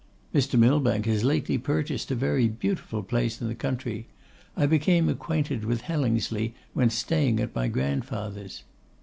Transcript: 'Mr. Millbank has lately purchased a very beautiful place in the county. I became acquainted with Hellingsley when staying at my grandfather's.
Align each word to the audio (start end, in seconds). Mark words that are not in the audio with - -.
'Mr. 0.33 0.57
Millbank 0.57 1.05
has 1.05 1.23
lately 1.23 1.59
purchased 1.59 2.09
a 2.09 2.15
very 2.15 2.47
beautiful 2.47 3.03
place 3.03 3.39
in 3.39 3.47
the 3.47 3.53
county. 3.53 4.07
I 4.57 4.65
became 4.65 5.07
acquainted 5.09 5.63
with 5.63 5.81
Hellingsley 5.81 6.55
when 6.73 6.89
staying 6.89 7.39
at 7.39 7.53
my 7.53 7.67
grandfather's. 7.67 8.63